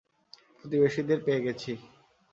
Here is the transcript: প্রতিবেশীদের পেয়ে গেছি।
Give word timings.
প্রতিবেশীদের 0.57 1.19
পেয়ে 1.25 1.43
গেছি। 1.45 1.71